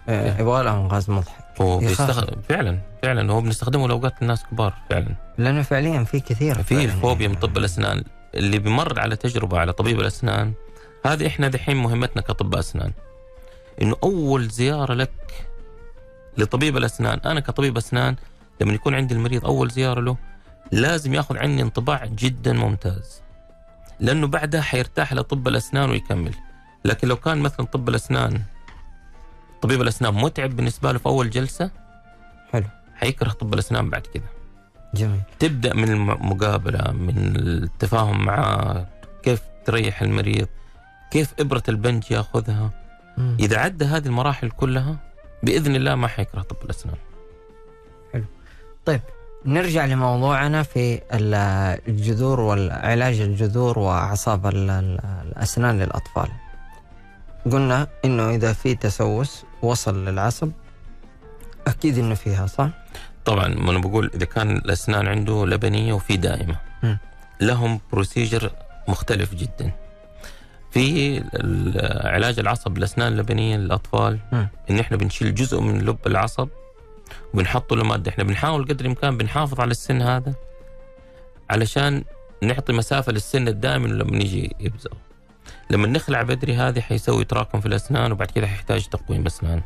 [0.09, 0.41] آه، إيه.
[0.41, 1.79] يبغى لهم غاز مضحك هو.
[1.79, 5.15] بيستخدم فعلا فعلا هو بنستخدمه لأوقات الناس كبار فعلا.
[5.39, 6.63] لأنه فعليا في كثير.
[6.63, 7.35] في الفوبيا من.
[7.35, 8.05] طب الأسنان.
[8.35, 10.53] اللي بيمر على تجربة على طبيب الأسنان
[11.07, 12.93] هذه إحنا دحين مهمتنا كطباء أسنان.
[13.83, 15.47] إنه أول زيارة لك
[16.39, 18.17] لطبيب الأسنان أنا كطبيب أسنان
[18.61, 20.17] لما يكون عندي المريض أول زيارة له
[20.73, 23.23] لازم ياخذ عني انطباع جدا ممتاز.
[24.03, 26.35] لأنه بعدها حيرتاح لطب الأسنان ويكمل.
[26.85, 28.43] لكن لو كان مثلا طب الأسنان
[29.63, 31.71] طبيب الأسنان متعب بالنسبة له في أول جلسة
[32.53, 32.65] حلو.
[32.95, 34.25] حيكره طب الأسنان بعد كده.
[34.95, 35.21] جميل.
[35.39, 38.87] تبدأ من المقابلة من التفاهم معاه
[39.23, 40.49] كيف تريح المريض
[41.11, 42.71] كيف إبرة البنج يأخذها.
[43.19, 43.37] مم.
[43.41, 44.97] إذا عدى هذه المراحل كلها
[45.43, 46.97] بإذن الله ما حيكره طب الأسنان.
[48.85, 49.01] طيب
[49.47, 56.29] نرجع لموضوعنا في ال- الجذور والعلاج الجذور وأعصاب ال- ال- الأسنان للأطفال.
[57.53, 60.51] قلنا إنه إذا في تسوس وصل للعصب
[61.67, 62.69] أكيد إنه فيها صح؟
[63.25, 66.99] طبعا ما أنا بقول إذا كان الأسنان عنده لبنية وفي دائمة مم.
[67.41, 68.51] لهم بروسيجر
[68.89, 69.71] مختلف جدا
[70.71, 71.17] في
[72.05, 74.49] علاج العصب الأسنان اللبنية للأطفال مم.
[74.71, 76.49] إن إحنا بنشيل جزء من لب العصب
[77.35, 80.35] وبنحط له ماده إحنا بنحاول قدر الإمكان بنحافظ على السن هذا
[81.51, 82.05] علشان
[82.43, 84.91] نعطي مسافة للسن الدائم لما يجي يبزغ
[85.71, 89.63] لما نخلع بدري هذه حيسوي تراكم في الأسنان وبعد كده حيحتاج تقويم أسنان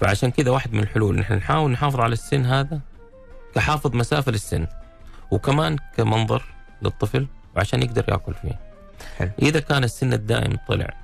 [0.00, 2.80] فعشان كذا واحد من الحلول نحن نحاول نحافظ على السن هذا
[3.54, 4.66] كحافظ مسافة للسن
[5.30, 6.42] وكمان كمنظر
[6.82, 8.58] للطفل وعشان يقدر يأكل فيه
[9.18, 9.30] حلو.
[9.42, 10.94] إذا كان السن الدائم طلع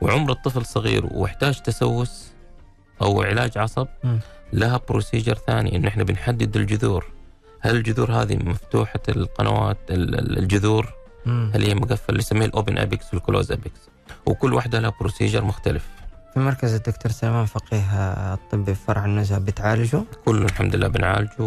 [0.00, 2.28] وعمر الطفل صغير واحتاج تسوس
[3.02, 4.18] أو علاج عصب مم.
[4.52, 7.06] لها procedure ثاني إنه إحنا بنحدد الجذور.
[7.60, 10.92] هل الجذور هذه مفتوحة القنوات ال- ال- الجذور؟
[11.26, 11.50] مم.
[11.54, 13.80] هل هي مقفل اللي يسميه ال open apex وال close apex
[14.26, 15.86] وكل واحدة لها procedure مختلف.
[16.34, 17.80] في مركز الدكتور سليمان فقيه
[18.34, 21.42] الطبي في فرع النزهة بتعالجه؟ كله الحمد لله بنعالجه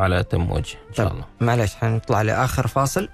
[0.00, 1.16] على اتم وجه إن شاء طيب.
[1.16, 1.26] الله.
[1.40, 3.08] معلش حنطلع لآخر فاصل.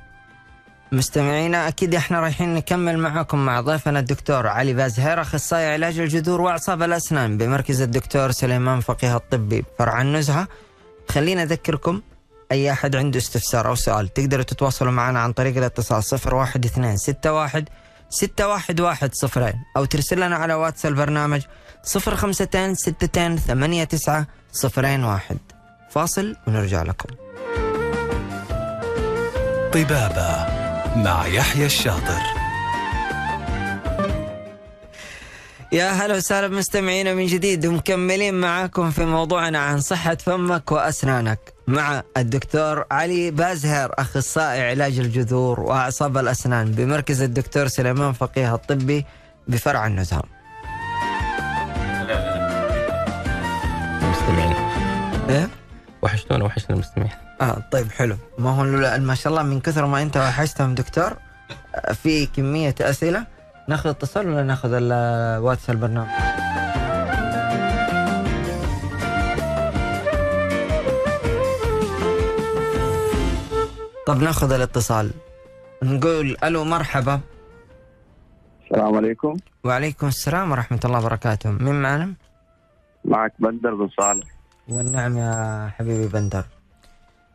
[0.92, 6.82] مستمعينا أكيد إحنا رايحين نكمل معكم مع ضيفنا الدكتور علي بازهير أخصائي علاج الجذور وأعصاب
[6.82, 10.48] الأسنان بمركز الدكتور سليمان فقيه الطبي فرع النزهة.
[11.08, 12.00] خلينا أذكركم
[12.52, 16.96] أي أحد عنده استفسار أو سؤال تقدروا تتواصلوا معنا عن طريق الاتصال 012 61
[18.10, 21.42] 611 أو ترسل لنا على واتس البرنامج
[21.96, 25.38] 052 62 89 01
[25.90, 27.08] فاصل ونرجع لكم.
[29.72, 30.57] طبابة.
[31.04, 32.22] مع يحيى الشاطر.
[35.72, 42.02] يا هلا وسهلا بمستمعينا من جديد ومكملين معاكم في موضوعنا عن صحة فمك وأسنانك مع
[42.16, 49.04] الدكتور علي بازهر أخصائي علاج الجذور وأعصاب الأسنان بمركز الدكتور سليمان فقيه الطبي
[49.48, 50.22] بفرع النزهة.
[54.02, 54.54] المستمعين
[55.30, 55.48] إيه؟
[56.02, 57.12] وحشتونا وحشنا المستمعين.
[57.40, 58.16] آه طيب حلو.
[58.38, 61.16] ما هو لولا- ما شاء الله من كثر ما أنت وحشتهم دكتور
[61.74, 63.26] آه، في كمية أسئلة.
[63.68, 66.08] ناخذ اتصال ولا ناخذ ال- واتس البرنامج؟
[74.06, 75.10] طب ناخذ الاتصال.
[75.82, 77.20] نقول ألو مرحبا.
[78.64, 79.36] السلام عليكم.
[79.64, 81.50] وعليكم السلام ورحمة الله وبركاته.
[81.50, 82.14] مين معنا؟
[83.04, 84.26] معك بندر بن صالح.
[84.68, 86.44] والنعم يا حبيبي بندر.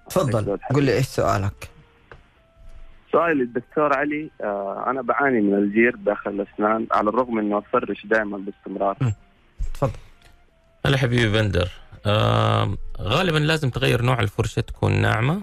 [0.10, 0.58] تفضل.
[0.76, 1.70] قل لي إيش سؤالك؟
[3.12, 8.38] سؤالي للدكتور علي آه أنا بعاني من الجير داخل الأسنان على الرغم إنه أفرش دائما
[8.38, 8.98] باستمرار.
[9.74, 9.92] تفضل.
[10.86, 11.72] هلا حبيبي بندر.
[12.06, 15.42] آه غالبا لازم تغير نوع الفرشة تكون ناعمة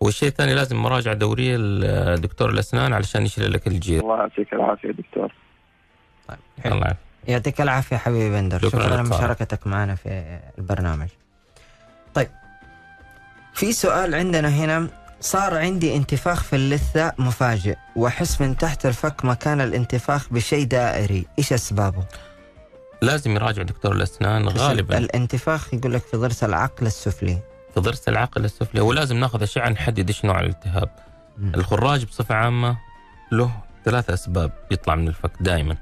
[0.00, 4.02] والشيء الثاني لازم مراجعة دورية لدكتور الأسنان علشان يشيل لك الجير.
[4.02, 5.32] الله يعطيك العافية يا دكتور.
[6.28, 6.38] طيب.
[6.66, 7.09] الله يعافيك.
[7.28, 8.58] يعطيك العافية حبيبي بندر.
[8.58, 8.96] شكراً.
[8.96, 11.08] لمشاركتك معنا في البرنامج.
[12.14, 12.28] طيب
[13.54, 14.88] في سؤال عندنا هنا.
[15.20, 21.26] صار عندي انتفاخ في اللثة مفاجئ وأحس من تحت الفك مكان الانتفاخ بشيء دائري.
[21.38, 22.04] إيش أسبابه؟
[23.02, 24.98] لازم يراجع دكتور الأسنان غالبا.
[24.98, 27.38] الانتفاخ يقول لك في ضرس العقل السفلي.
[27.74, 30.90] في ضرس العقل السفلي ولازم ناخذ أشعة نحدد إيش نوع الالتهاب.
[31.38, 32.78] الخراج بصفة عامة
[33.32, 33.50] له
[33.84, 35.76] ثلاث أسباب يطلع من الفك دائما.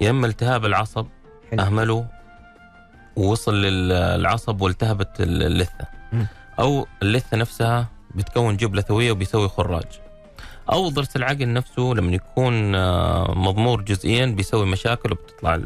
[0.00, 1.06] يا إما التهاب العصب
[1.50, 1.60] حلو.
[1.62, 2.06] أهمله
[3.16, 6.26] ووصل للعصب والتهبت اللثة مم.
[6.58, 9.84] أو اللثة نفسها بتكون جيوب لثوية وبيسوي خراج
[10.72, 15.60] أو ضرس العقل نفسه لما يكون آه، مضمور جزئيا بيسوي مشاكل وبتطلع.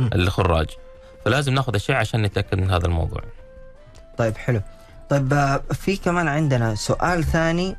[0.00, 0.66] الخراج
[1.24, 3.22] فلازم ناخذ أشعة عشان نتأكد من هذا الموضوع
[4.18, 4.60] طيب حلو
[5.08, 7.76] طيب آه، في كمان عندنا سؤال ثاني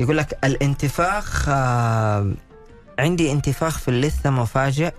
[0.00, 1.48] يقول لك الانتفاخ
[2.98, 4.92] عندي انتفاخ في اللثة مفاجئ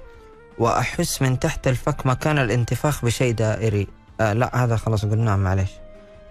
[0.58, 3.88] وأحس من تحت الفك مكان الانتفاخ بشيء دائري.
[4.22, 5.72] آه لا هذا خلاص قلناه معلش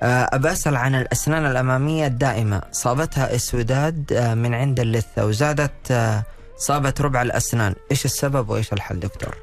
[0.02, 2.62] آه أبى أسأل عن الأسنان الأمامية الدائمة.
[2.72, 6.22] صابتها إسوداد آه من عند اللثة وزادت آه
[6.56, 7.74] صابت ربع الأسنان.
[7.90, 9.36] إيش السبب وإيش الحل دكتور؟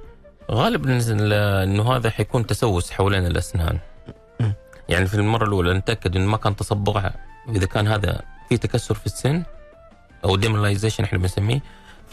[0.51, 1.33] غالبا ال-
[1.69, 3.79] إنه هذا حيكون تسوس حوالين الأسنان.
[4.39, 4.53] مم.
[4.89, 7.09] يعني في المرة الأولى نتأكد إنه ما كان تصبغ
[7.49, 9.43] إذا كان هذا في تكسر في السن
[10.25, 11.59] أو demineralization إحنا بنسميه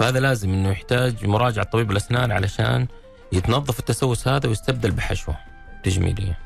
[0.00, 2.86] فهذا لازم إنه يحتاج مراجعة طبيب الأسنان علشان
[3.32, 5.36] يتنظف التسوس هذا ويستبدل بحشوة
[5.84, 6.38] تجميلية.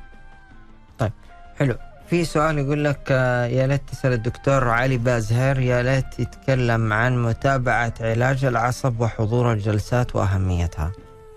[1.58, 1.76] حلو.
[2.10, 7.22] في سؤال يقول لك آه، يا ليت تسأل الدكتور علي بازهير يا ليت يتكلم عن
[7.22, 10.92] متابعة علاج العصب وحضور الجلسات وأهميتها.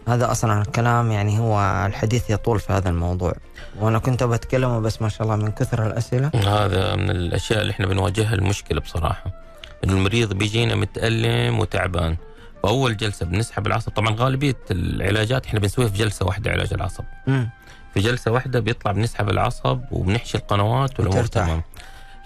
[0.08, 3.34] هذا أصلا الكلام يعني هو الحديث يطول في هذا الموضوع.
[3.80, 6.32] وأنا كنت بتكلمه بس ما شاء الله من كثر الأسئلة.
[6.36, 9.47] هذا من الأشياء اللي إحنا بنواجهها المشكلة بصراحة.
[9.84, 12.18] انه المريض بيجينا متألم وتعبان.
[12.64, 13.92] فاول جلسة بنسحب العصب.
[13.92, 17.04] طبعا غالبية العلاجات إحنا بنسويها في جلسة واحدة علاج العصب.
[17.28, 17.50] مم.
[17.94, 21.26] في جلسة واحدة بيطلع بنسحب العصب وبنحشي القنوات والأمور.
[21.26, 21.62] تمام.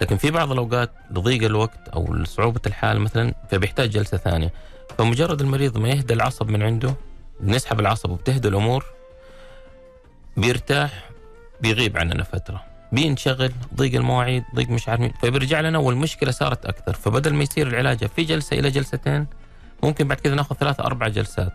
[0.00, 4.52] لكن في بعض الأوقات لضيق الوقت أو لصعوبه الحال مثلا فبيحتاج جلسة ثانية.
[4.98, 6.94] فمجرد المريض ما يهدى العصب من عنده
[7.40, 8.84] بنسحب العصب وبتهدى الأمور
[10.36, 11.10] بيرتاح
[11.60, 12.64] بيغيب عننا فترة.
[12.92, 16.92] بينشغل ضيق المواعيد ضيق مش عارف مين، فبيرجع لنا والمشكلة صارت أكثر.
[16.92, 19.26] فبدل ما يصير العلاج في جلسة إلى جلستين
[19.82, 21.52] ممكن بعد كذا ناخذ ثلاثة أربع جلسات.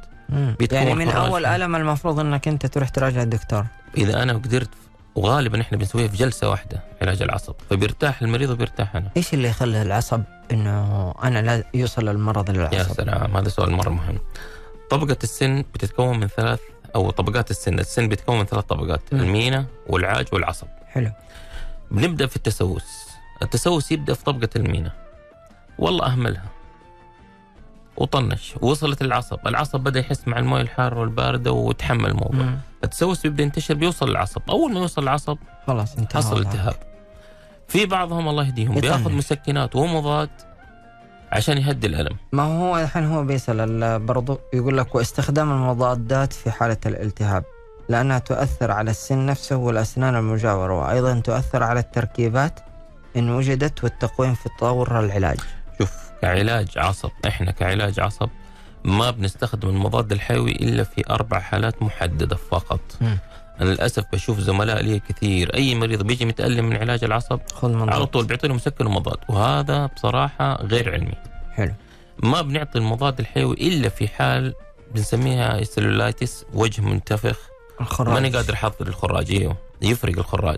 [0.71, 1.31] يعني من خراج.
[1.31, 3.65] أول ألم المفروض أنك أنت تروح تراجع الدكتور.
[3.97, 4.69] إذا أنا قدرت
[5.15, 7.53] وغالبا إحنا بنسويها في جلسة واحدة علاج العصب.
[7.69, 9.11] فبيرتاح المريض وبيرتاح أنا.
[9.17, 10.21] إيش اللي يخلي العصب
[10.51, 14.19] أنه أنا لا يوصل المرض يا للعصب سلام هذا سؤال مرة مهم.
[14.89, 16.59] طبقة السن بتتكون من ثلاث
[16.95, 17.79] أو طبقات السن.
[17.79, 19.01] السن بيتكون من ثلاث طبقات.
[19.13, 20.67] المينا والعاج والعصب.
[20.97, 21.11] حلو.
[21.91, 23.07] بنبدأ في التسوس.
[23.41, 24.91] التسوس يبدأ في طبقة المينا
[25.79, 26.45] والله أهملها.
[27.97, 28.53] وطنش.
[28.61, 29.47] وصلت العصب.
[29.47, 32.57] العصب بدأ يحس مع الموية الحارة والباردة وتحمل الموضوع مم.
[32.83, 36.39] التسوس بيبدا ينتشر بيوصل للعصب أول ما يوصل العصب خلاص انتهى حصل.
[36.41, 36.75] التهاب.
[37.67, 38.75] في بعضهم الله يهديهم.
[38.79, 40.29] بياخذ مسكنات ومضاد
[41.31, 42.17] عشان يهدي الألم.
[42.31, 47.43] ما هو الحين هو بيسأل ال- برضو يقول لك واستخدام المضادات في حالة الالتهاب؟
[47.89, 52.59] لأنها تؤثر على السن نفسه والأسنان المجاورة وأيضا تؤثر على التركيبات
[53.17, 55.37] إن وجدت والتقويم في تطور العلاج
[55.79, 58.29] شوف كعلاج عصب إحنا كعلاج عصب
[58.83, 62.79] ما بنستخدم المضاد الحيوي إلا في أربع حالات محددة فقط.
[63.01, 63.17] مم.
[63.61, 68.05] أنا للأسف بشوف زملاء لي كثير أي مريض بيجي متألم من علاج العصب على.
[68.05, 71.13] طول بيعطي له مسكن ومضاد وهذا بصراحة غير علمي.
[71.53, 71.73] حلو
[72.23, 74.53] ما بنعطي المضاد الحيوي إلا في حال
[74.95, 77.39] بنسميها cellulitis وجه منتفخ
[77.81, 80.57] الخراج ماني قادر أحضر الخراج إيوه يفرق الخراج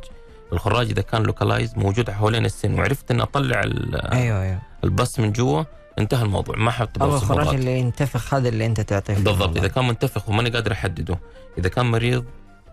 [0.54, 5.20] الخراج إذا كان localized موجود حوالين السن وعرفت إني أطلع ال- أيوه أيوه ال pus
[5.20, 5.64] من جوا
[6.00, 7.48] انتهى الموضوع ما حط بوصف الخراج.
[7.56, 9.58] اللي ينتفخ هذا اللي أنت تعطيه بالضبط.
[9.58, 11.20] إذا كان منتفخ وماني قادر أحدده
[11.58, 12.26] إذا كان مريض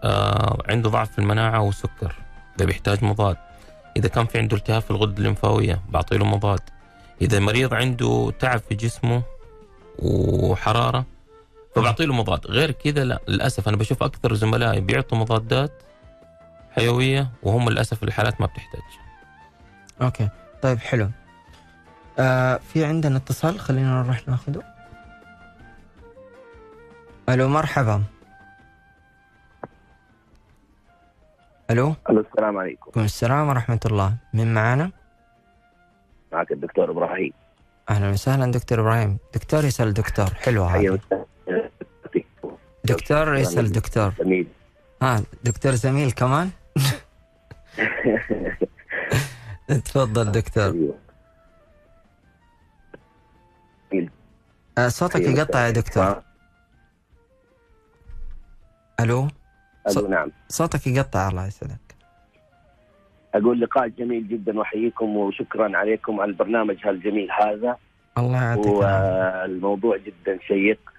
[0.05, 2.15] آه عنده ضعف في المناعة وسكر
[2.59, 3.37] ده بيحتاج مضاد
[3.97, 6.61] إذا كان في عنده التهاب في الغدة الليمفاوية بعطي له مضاد
[7.23, 9.23] إذا مريض عنده تعب في جسمه
[9.99, 11.05] وحرارة
[11.77, 12.47] فبعطي له مضاد.
[12.47, 15.83] غير كذا لا للأسف أنا بشوف أكثر زملائي بيعطوا مضادات
[16.71, 18.83] حيوية وهم للأسف الحالات ما بتحتاج.
[20.03, 20.29] أوكي.
[20.62, 21.11] طيب حلو.
[22.19, 24.62] آه في عندنا اتصال خلينا نروح ناخذه
[27.29, 28.03] ألو مرحبا.
[31.71, 33.01] ألو؟ ألو السلام عليكم.
[33.01, 34.17] السلام ورحمة الله.
[34.35, 34.91] من معانا؟
[36.33, 37.33] معك الدكتور إبراهيم.
[37.91, 39.19] أهلا وسهلا دكتور إبراهيم.
[39.35, 40.29] دكتور يسأل دكتور.
[40.47, 41.01] وسهلا فيك.
[42.87, 44.12] دكتور يسأل دكتور.
[44.18, 44.46] جميل
[45.03, 46.51] ها دكتور زميل كمان؟
[49.85, 50.64] تفضل دكتور.
[50.72, 50.94] أيوة.
[54.79, 55.38] آه صوتك أيوة.
[55.38, 56.22] يقطع يا دكتور.
[59.01, 59.29] ألو؟
[59.88, 60.33] ألو نعم.
[60.49, 61.87] صوتك يقطع الله يسعدك.
[63.35, 67.77] أقول لقاء جميل جدا وأحييكم وشكرا عليكم على البرنامج الجميل هذا.
[68.18, 68.66] الله يعطيك.
[68.72, 70.96] والموضوع جدا شيق.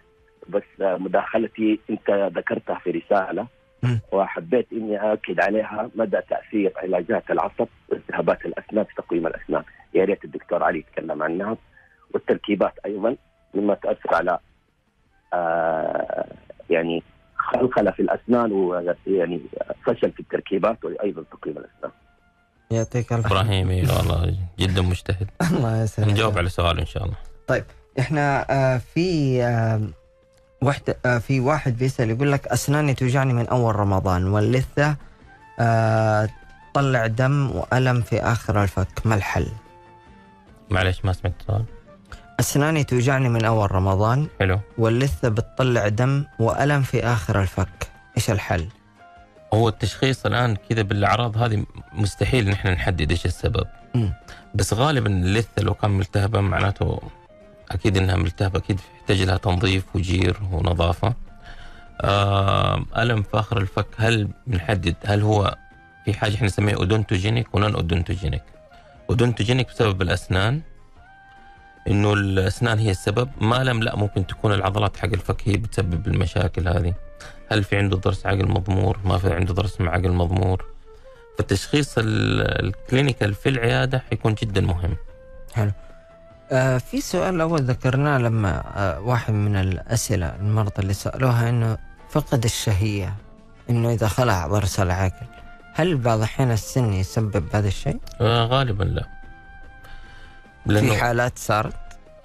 [0.50, 3.48] بس مداخلتي انت ذكرتها في رسالة.
[4.12, 9.64] وحبيت اني اكد عليها مدى تأثير علاجات العصب والتهابات الأسنان في تقويم الأسنان.
[9.94, 11.58] يا ريت الدكتور علي يتكلم عنها.
[12.14, 13.16] والتركيبات أيضا
[13.54, 14.40] مما تأثر على
[15.34, 16.26] آه
[16.70, 17.04] يعني
[17.38, 19.42] خلخلة في الأسنان ويعني
[19.86, 21.92] فشل في التركيبات وأيضا تقويم الأسنان.
[22.72, 25.28] يعطيك الف إبراهيم إيه والله جدا مجتهد.
[25.52, 27.18] الله يسعدك نجاوب على سؤال إن شاء الله.
[28.00, 29.42] إحنا آه في
[30.62, 34.96] وحدة آه في واحد بيسأل يقول لك أسناني توجعني من أول رمضان واللثة
[35.60, 36.30] آه
[36.74, 39.48] طلع دم وألم في آخر الفك ما الحل؟
[40.70, 41.64] معلش ما سمعت السؤال
[42.40, 48.68] أسناني توجعني من أول رمضان حلو واللثة بتطلع دم وألم في آخر الفك إيش الحل؟
[49.54, 54.14] هو التشخيص الآن كذا بالأعراض هذه مستحيل نحن نحدد إيش السبب مم.
[54.56, 57.02] بس غالبا اللثة لو كان ملتهبة معناته
[57.72, 61.14] أكيد إنها ملتهبة أكيد يحتاج لها تنظيف وجير ونظافة.
[62.02, 65.58] آه ألم في اخر الفك هل بنحدد هل هو
[66.06, 68.44] في حاجة إحنا نسميها odontogenic و non-odontogenic
[69.10, 70.62] odontogenic بسبب الأسنان
[71.88, 73.30] إنه الأسنان هي السبب.
[73.42, 76.94] ما لم لا ممكن تكون العضلات حق الفك هي بتسبب المشاكل هذه.
[77.52, 80.66] هل في عنده ضرس عقل مطمور؟ ما في عنده ضرس عقل مطمور.
[81.38, 84.96] فالتشخيص ال- ال clinical في العيادة حيكون جدا مهم.
[86.52, 91.78] آه في سؤال أول ذكرناه لما آه واحد من الأسئلة المرضى اللي سألوها إنه
[92.10, 93.16] فقد الشهية
[93.70, 95.28] إنه إذا خلع ضرس العقل
[95.74, 98.84] هل بعض الأحيان السن يسبب هذا الشيء؟ آه غالبا
[100.66, 101.74] لا في حالات صارت؟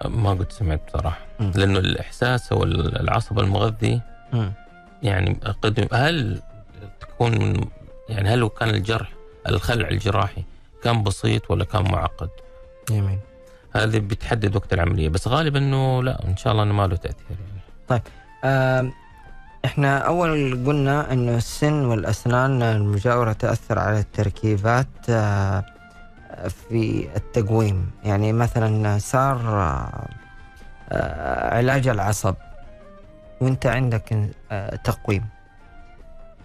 [0.05, 1.53] ما قد سمعت بصراحة مم.
[1.55, 4.01] لأنه الإحساس أو ال- العصب المغذي
[4.33, 4.53] مم.
[5.03, 6.43] يعني قد هل
[7.01, 7.65] تكون من
[8.09, 9.09] يعني هل كان الجرح
[9.49, 10.45] الخلع الجراحي
[10.85, 12.29] كان بسيط ولا كان معقد؟
[12.91, 13.19] جميل
[13.77, 17.37] هذه بتحدد وقت العملية بس غالبا إنه لا إن شاء الله إنه ما له تأثير
[17.91, 18.03] يعني.
[18.45, 18.93] آه
[19.65, 25.65] إحنا أول قلنا إنه السن والأسنان المجاورة تأثر على التركيبات آه
[26.69, 27.91] في التقويم.
[28.05, 30.09] يعني مثلا صار آه
[30.89, 32.35] آه علاج العصب
[33.41, 34.31] وإنت عندك
[34.85, 35.25] تقويم.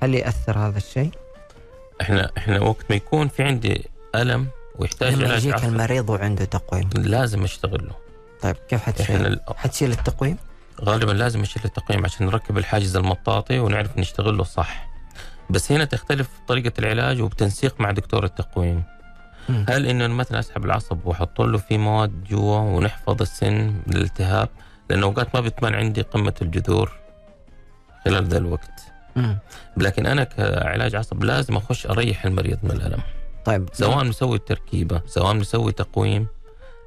[0.04, 1.12] هل يأثر هذا الشيء؟
[2.02, 4.48] إحنا إحنا وقت ما يكون في عندي ألم
[4.80, 7.96] ويحتاج لما يجيك المريض وعنده تقويم لازم اشتغل له
[8.42, 10.38] طيب كيف حتشيل؟ حتشيل التقويم؟
[10.82, 14.88] غالبا لازم نشيل التقييم عشان نركب الحاجز المطاطي ونعرف نشتغل له صح
[15.50, 18.84] بس هنا تختلف طريقة العلاج وبتنسيق مع دكتور التقويم
[19.50, 19.66] مم.
[19.70, 23.54] هل إنه مثلا أسحب العصب واحط له فيه مواد جوا ونحفظ السن
[23.88, 24.50] من الالتهاب
[24.90, 26.92] لأنه أوقات ما بتبان عندي قمة الجذور
[28.06, 28.82] خلال ذا الوقت
[29.16, 29.38] مم.
[29.78, 33.00] لكن أنا كعلاج عصب لازم أخش أريح المريض من الألم
[33.48, 33.70] طيب.
[33.74, 36.28] سواء مسوي التركيبة سواء مسوي تقويم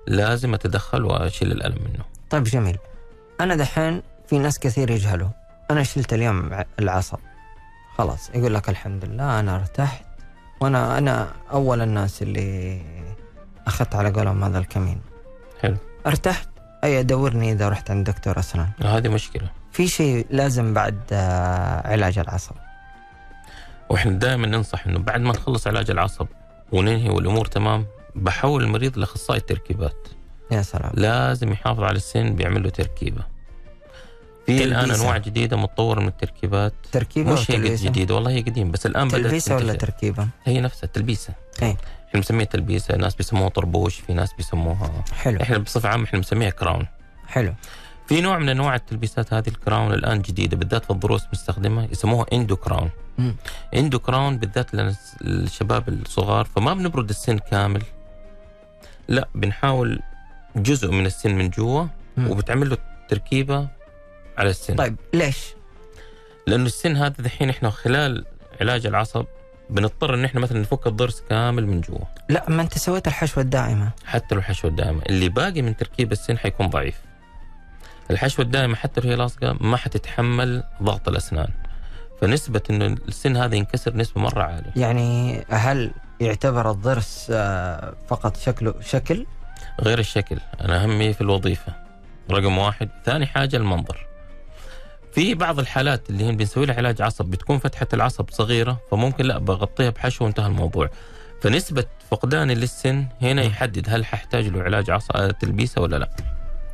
[0.07, 2.05] لازم أتدخل وأشيل الألم منه.
[2.31, 2.79] طيب جميل.
[3.41, 5.29] أنا دحين في ناس كثير يجهلوا.
[5.71, 7.19] أنا شلت اليوم العصب
[7.99, 10.05] خلاص يقول لك الحمد لله أنا ارتحت.
[10.61, 12.81] وأنا أنا أول الناس اللي
[13.67, 15.01] أخذت على قولهم هذا الكمين.
[15.63, 15.77] حلو.
[16.07, 16.49] ارتحت؟
[16.85, 18.71] أي دورني إذا رحت عند دكتور أسنان.
[18.83, 19.51] هذه مشكلة.
[19.73, 22.55] في شيء لازم بعد آه، علاج العصب.
[23.89, 26.27] وإحنا دائما ننصح إنه بعد ما نخلص علاج العصب
[26.73, 27.87] وننهي والأمور تمام.
[28.15, 30.09] بحول المريض لأخصائي التركيبات.
[30.51, 30.93] يا سلام.
[30.95, 33.23] لازم يحافظ على السن بيعمل له تركيبة.
[34.47, 34.91] في الآن.
[34.91, 36.73] أنواع جديدة متطورة من التركيبات.
[36.93, 39.75] تركيبة مش هي؟ جديدة والله هي قديم بس الآن بدأت تلبيسة ولا.
[39.75, 41.77] تركيبة؟ هي نفسها التلبيسه إيه
[42.09, 45.41] إحنا بنسميها تلبيسة ناس بيسموها طربوش في ناس بيسموها حلو.
[45.43, 46.87] إحنا بصفة عامة إحنا بنسميها crown.
[47.27, 47.55] حلو.
[48.11, 52.27] في نوع من أنواع التلبيسات هذه ال crown الآن جديدة بالذات في الضروس مستخدمه يسموها
[52.33, 52.91] endocrown.
[53.19, 53.37] مم.
[53.75, 54.75] endocrown بالذات
[55.21, 57.83] للشباب الصغار فما بنبرد السن كامل.
[59.09, 60.01] لا بنحاول
[60.57, 61.87] جزء من السن من جوا.
[62.19, 63.69] وبتعمل له تركيبة
[64.39, 64.75] على السن.
[64.75, 65.55] طيب ليش؟
[66.47, 68.25] لأنه السن هذا دحين إحنا خلال
[68.61, 69.25] علاج العصب
[69.71, 72.05] بنضطر إن إحنا مثلا نفك الضرس كامل من جوا.
[72.29, 73.91] لا ما أنت سويت الحشوة الدائمة.
[74.07, 75.03] حتى لو الحشوة الدائمة.
[75.09, 77.10] اللي باقي من تركيب السن حيكون ضعيف.
[78.11, 81.49] الحشوه الدائمه حتى لو هي لاصقه ما حتتحمل ضغط الأسنان.
[82.21, 84.73] فنسبة إنه السن هذا ينكسر نسبة مرة عالية.
[84.77, 85.91] يعني هل
[86.21, 89.27] يعتبر الضرس آه، فقط شكله شكل؟
[89.81, 91.73] غير الشكل أنا اهمي في الوظيفة.
[92.31, 92.89] رقم واحد.
[93.05, 94.07] ثاني حاجة المنظر.
[95.13, 99.39] في بعض الحالات اللي هي بنسوي لها علاج عصب بتكون فتحة العصب صغيرة فممكن لا
[99.39, 100.91] بغطيها بحشو وانتهى الموضوع.
[101.43, 106.11] فنسبة فقداني للسن هنا يحدد هل ححتاج له علاج عصب تلبيسه ولا لا.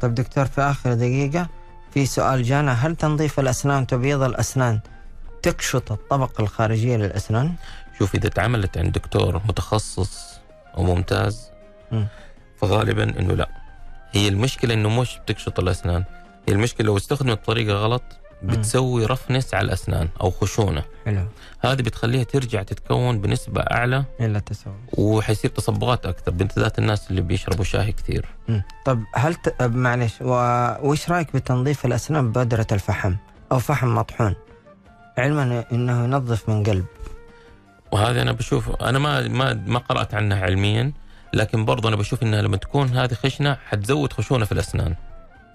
[0.01, 1.49] طيب دكتور في آخر دقيقة
[1.91, 4.81] في سؤال جانا هل تنظيف الأسنان تبييض الأسنان
[5.43, 7.55] تكشط الطبقه الخارجية للأسنان؟
[7.99, 10.41] شوف إذا تعاملت عند دكتور متخصص
[10.77, 11.51] وممتاز
[11.93, 12.07] مم.
[12.61, 13.49] فغالبا إنه لا
[14.13, 16.05] هي المشكلة إنه مش بتكشط الأسنان
[16.49, 18.03] هي المشكلة لو استخدمت بطريقه غلط
[18.43, 20.83] بتسوي رفنس على الأسنان أو خشونة.
[21.05, 21.27] حلو.
[21.61, 24.05] هذه بتخليها ترجع تتكون بنسبة أعلى.
[24.21, 24.75] الا تسوي.
[24.93, 28.27] وحيصير تصبغات أكثر بالذات الناس اللي بيشربوا شاي كثير.
[28.49, 28.63] مم.
[28.85, 29.63] طب هل ت...
[29.63, 30.33] معلش و...
[30.83, 33.15] وش رأيك بتنظيف الأسنان ببودره الفحم؟
[33.53, 34.35] أو فحم مطحون؟
[35.19, 36.85] علما إنه ينظف من قلب.
[37.93, 40.93] وهذا أنا بشوف أنا ما ما ما قرأت عنها علميا
[41.35, 44.95] لكن برضه أنا بشوف إنها لما تكون هذه خشنة حتزود خشونة في الأسنان.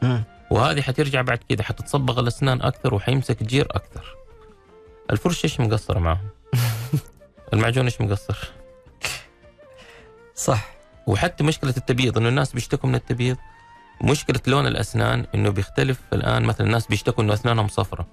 [0.02, 0.24] مم.
[0.52, 4.16] وهذه حترجع بعد كذا حتتصبغ الأسنان أكثر وحيمسك جير أكثر.
[5.12, 6.28] الفرشه إيش مقصره معهم
[7.54, 8.38] المعجون إيش مقصر؟
[10.36, 10.72] صح.
[11.08, 13.38] وحتى مشكلة التبييض إنه الناس بيشتكوا من التبييض.
[14.04, 18.08] مشكلة لون الأسنان إنه بيختلف الآن مثلا الناس بيشتكوا إنه أسنانهم صفرة.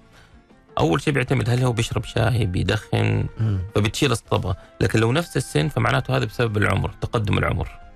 [0.79, 3.25] أول شيء بيعتمد هل هو بيشرب شاي بيدخن.
[3.75, 4.57] فبتشيل الصبغة.
[4.81, 7.88] لكن لو نفس السن فمعناته هذا بسبب العمر تقدم العمر.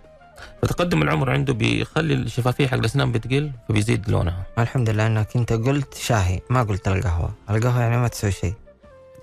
[0.61, 4.43] فتقدم العمر عنده بيخلي الشفافية حق الأسنان بتقل فبيزيد لونها.
[4.59, 7.29] الحمد لله انك انت قلت شاهي ما قلت القهوة.
[7.49, 8.53] القهوة يعني ما تسوي شيء.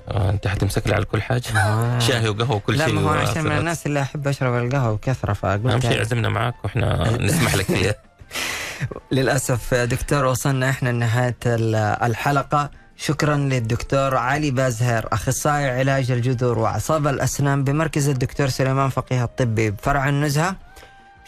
[0.08, 1.42] آه انت حتمسك لي على كل حاجة.
[1.56, 1.98] آه.
[2.08, 3.52] شاي وقهوة وكل لا شيء ما هو عشان من.
[3.58, 6.00] الناس اللي أحب أشرب القهوة بكثرة فقلت أهم شيء.
[6.00, 7.94] عزمنا معاك وإحنا نسمح لك فيها.
[9.12, 11.74] للأسف يا دكتور وصلنا إحنا لنهاية ال-
[12.10, 12.70] الحلقة.
[12.96, 20.08] شكرا للدكتور علي بازهر أخصائي علاج الجذور وأعصاب الأسنان بمركز الدكتور سليمان فقيه الطبي بفرع
[20.08, 20.56] النزهة.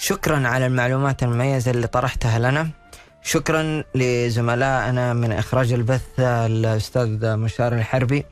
[0.03, 2.71] شكرا على المعلومات المميزة اللي طرحتها لنا.
[3.23, 8.25] شكرا لزملائنا من إخراج البث الأستاذ مشار الحربي.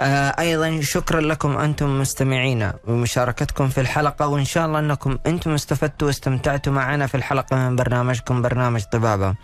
[0.00, 6.06] آه، أيضا شكرا لكم أنتم مستمعينا ومشاركتكم في الحلقة وإن شاء الله أنكم أنتم استفدتوا
[6.06, 9.34] واستمتعتوا معنا في الحلقة من برنامجكم برنامج طبابة.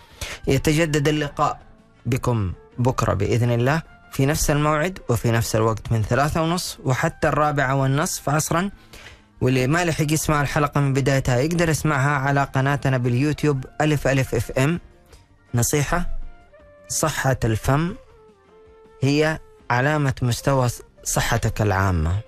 [0.47, 1.59] يتجدد اللقاء
[2.07, 7.75] بكم بكرة بإذن الله في نفس الموعد وفي نفس الوقت من ثلاثة ونص وحتى الرابعة
[7.75, 8.71] والنصف عصرا.
[9.41, 14.51] واللي ما لحق يسمع الحلقة من بدايتها يقدر يسمعها على قناتنا باليوتيوب ألف ألف إف
[14.51, 14.81] إم.
[15.55, 16.07] نصيحة
[16.89, 17.95] صحة الفم
[19.03, 19.39] هي
[19.71, 20.69] علامة مستوى
[21.05, 22.21] صحتك العامة.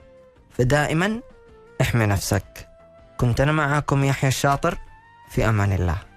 [0.59, 1.21] فدائما
[1.81, 2.69] احمي نفسك.
[3.19, 4.79] كنت أنا معكم يحيى الشاطر.
[5.31, 6.08] في أمان الله.